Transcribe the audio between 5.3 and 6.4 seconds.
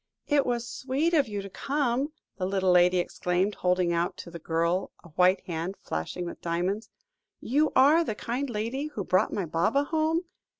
hand flashing